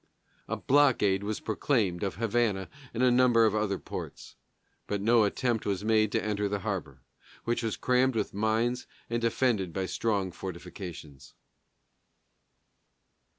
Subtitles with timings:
[0.47, 4.35] A blockade was proclaimed of Havana and a number of other ports.
[4.87, 7.03] But no attempt was made to enter the harbor,
[7.43, 11.35] which was crammed with mines and defended by strong fortifications.